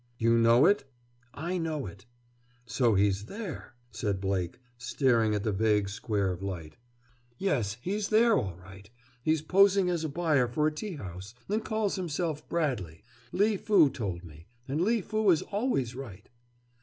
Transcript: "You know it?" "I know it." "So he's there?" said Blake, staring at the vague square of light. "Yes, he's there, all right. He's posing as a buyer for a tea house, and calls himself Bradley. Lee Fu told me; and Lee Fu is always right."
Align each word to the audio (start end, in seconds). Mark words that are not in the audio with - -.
"You 0.17 0.35
know 0.35 0.65
it?" 0.65 0.83
"I 1.31 1.59
know 1.59 1.85
it." 1.85 2.07
"So 2.65 2.95
he's 2.95 3.25
there?" 3.25 3.75
said 3.91 4.19
Blake, 4.19 4.57
staring 4.79 5.35
at 5.35 5.43
the 5.43 5.51
vague 5.51 5.89
square 5.89 6.31
of 6.31 6.41
light. 6.41 6.75
"Yes, 7.37 7.77
he's 7.81 8.09
there, 8.09 8.35
all 8.35 8.55
right. 8.55 8.89
He's 9.21 9.43
posing 9.43 9.91
as 9.91 10.03
a 10.03 10.09
buyer 10.09 10.47
for 10.47 10.65
a 10.65 10.71
tea 10.73 10.95
house, 10.95 11.35
and 11.47 11.63
calls 11.63 11.97
himself 11.97 12.49
Bradley. 12.49 13.03
Lee 13.31 13.57
Fu 13.57 13.91
told 13.91 14.23
me; 14.23 14.47
and 14.67 14.81
Lee 14.81 15.01
Fu 15.01 15.29
is 15.29 15.43
always 15.43 15.93
right." 15.95 16.27